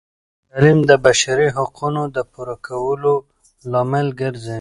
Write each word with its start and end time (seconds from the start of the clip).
تعلیم 0.49 0.79
د 0.89 0.91
بشري 1.05 1.47
حقونو 1.57 2.01
د 2.15 2.17
پوره 2.31 2.55
کولو 2.67 3.13
لامل 3.71 4.07
ګرځي. 4.19 4.49